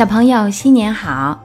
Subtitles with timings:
[0.00, 1.38] 小朋友，新年好！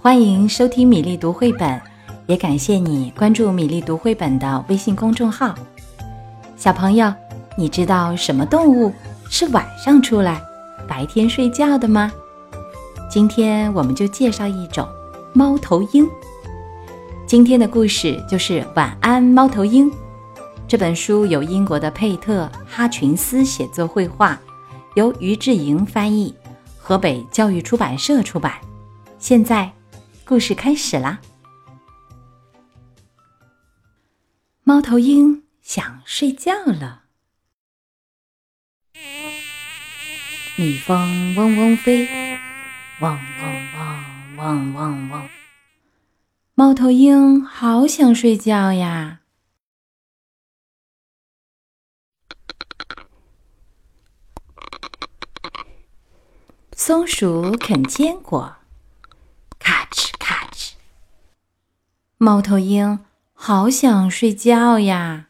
[0.00, 1.78] 欢迎收听米粒读绘本，
[2.26, 5.54] 也感谢你关注米粒读绘本的微信公众号。
[6.56, 7.12] 小朋友，
[7.58, 8.90] 你知道什么动物
[9.28, 10.40] 是晚上出来，
[10.88, 12.10] 白天睡觉的吗？
[13.10, 14.88] 今天我们就介绍一种
[15.34, 16.08] 猫头鹰。
[17.26, 19.90] 今天的故事就是《晚安猫头鹰》
[20.66, 24.40] 这本书，由英国的佩特·哈群斯写作绘画，
[24.94, 26.34] 由于志莹翻译。
[26.90, 28.60] 河北教育出版社出版。
[29.20, 29.72] 现在，
[30.24, 31.20] 故事开始啦。
[34.64, 37.04] 猫头鹰想睡觉了，
[40.56, 42.08] 蜜蜂嗡嗡飞，
[42.98, 45.28] 嗡嗡嗡嗡嗡嗡。
[46.56, 49.19] 猫头鹰好想睡觉呀。
[56.90, 58.56] 松鼠啃坚果，
[59.60, 60.72] 咔哧咔哧。
[62.18, 65.28] 猫头鹰好想睡觉呀。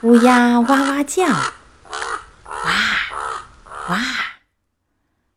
[0.00, 2.72] 乌鸦哇哇叫，哇
[3.90, 4.00] 哇。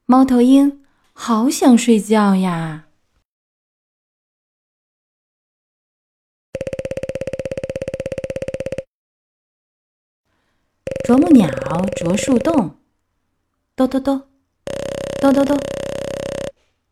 [0.06, 2.84] 猫头鹰好想睡觉呀。
[11.06, 11.48] 啄木鸟
[11.95, 12.78] 啄树洞，
[13.75, 14.28] 咚咚咚，
[15.22, 15.56] 咚咚咚。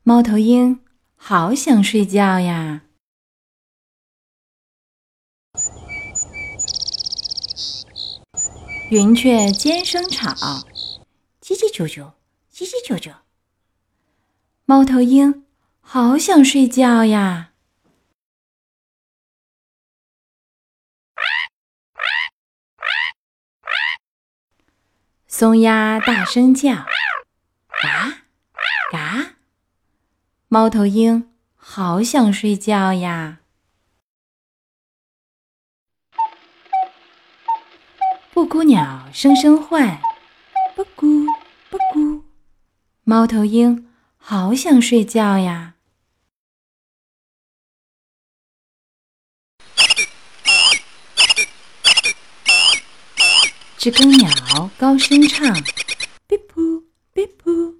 [0.03, 0.81] 猫头鹰
[1.15, 2.83] 好想睡觉呀。
[8.91, 10.29] 云雀尖声吵，
[11.41, 12.11] 叽叽啾啾，
[12.53, 13.11] 叽叽啾啾。
[14.65, 15.43] 猫头鹰
[15.81, 17.52] 好想睡觉呀。
[25.35, 26.85] 松鸦大声叫，
[27.81, 28.19] 嘎
[28.91, 29.33] 嘎。
[30.47, 33.39] 猫头鹰好想睡觉呀。
[38.31, 39.99] 布谷鸟声声唤，
[40.75, 41.25] 布谷
[41.71, 42.23] 布谷。
[43.03, 45.72] 猫头鹰好想睡觉呀。
[53.83, 55.53] 知更鸟高声唱，
[56.25, 57.75] 哔噗哔噗。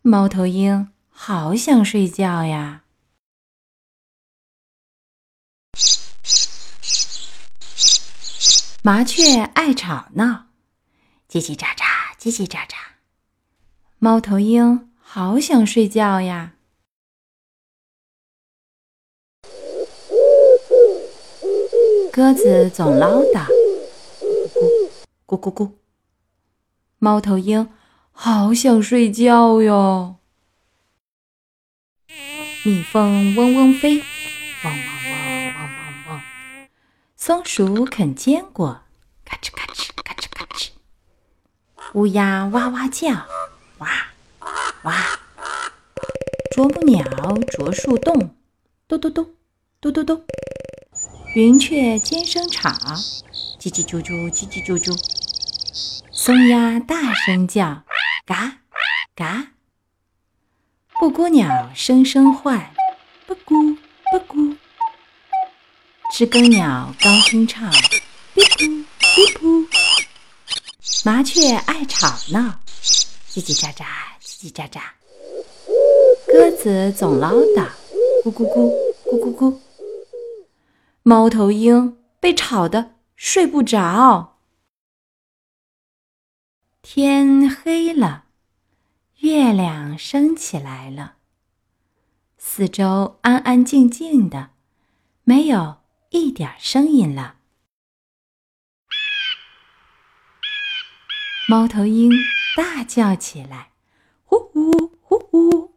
[0.00, 2.84] 猫头鹰好想睡觉呀。
[8.82, 10.46] 麻雀爱吵闹，
[11.28, 12.76] 叽叽喳喳，叽叽喳喳。
[13.98, 16.54] 猫头鹰好想睡觉呀。
[22.10, 23.55] 鸽子总唠叨。
[25.26, 25.72] 咕咕咕！
[27.00, 27.68] 猫头鹰
[28.12, 30.18] 好想睡觉哟。
[32.64, 34.04] 蜜蜂嗡嗡飞，嗡
[34.62, 34.72] 嗡
[35.04, 35.68] 嗡嗡
[36.06, 36.20] 嗡嗡。
[37.16, 38.82] 松鼠啃坚果，
[39.24, 40.68] 咔哧咔哧咔哧咔哧。
[41.94, 43.26] 乌鸦哇哇叫，
[43.78, 43.88] 哇
[44.84, 44.94] 哇。
[46.52, 47.04] 啄木鸟
[47.48, 48.36] 啄树洞，
[48.86, 49.34] 咚咚咚，
[49.80, 50.24] 咚咚咚。
[51.34, 52.70] 云雀尖声吵，
[53.58, 55.15] 叽叽啾啾，叽叽啾啾。
[56.26, 57.84] 松鸦大声叫，
[58.26, 58.58] 嘎
[59.14, 59.46] 嘎。
[60.98, 62.68] 布谷鸟声声唤，
[63.28, 63.54] 布谷
[64.10, 64.56] 布谷。
[66.12, 67.70] 知更鸟高声唱，
[68.34, 69.68] 哔噗哔噗。
[71.04, 72.58] 麻雀爱吵闹，
[73.30, 73.84] 叽叽喳喳
[74.20, 74.80] 叽叽喳喳。
[76.26, 77.68] 鸽子总唠叨，
[78.24, 78.72] 咕咕咕
[79.04, 79.56] 咕咕咕。
[81.04, 84.35] 猫头鹰被吵得睡不着。
[86.88, 88.26] 天黑了，
[89.18, 91.16] 月亮升起来了。
[92.38, 94.50] 四周安安静静的，
[95.24, 95.78] 没有
[96.10, 97.38] 一点声音了。
[101.48, 102.12] 猫头鹰
[102.56, 103.72] 大叫起来
[104.24, 104.70] ：“呼呼
[105.02, 105.74] 呼呼！”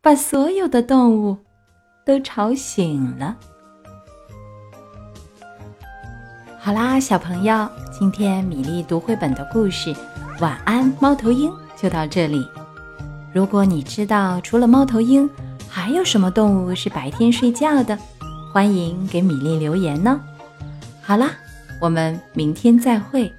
[0.00, 1.44] 把所有的动物
[2.06, 3.38] 都吵醒了。
[6.64, 9.92] 好啦，小朋友，今天米粒读绘本的故事
[10.40, 12.48] 《晚安猫头鹰》就到这里。
[13.34, 15.28] 如果你知道除了猫头鹰，
[15.68, 17.98] 还有什么动物是白天睡觉的，
[18.50, 20.18] 欢迎给米粒留言呢。
[21.02, 21.32] 好啦，
[21.82, 23.30] 我们明天再会。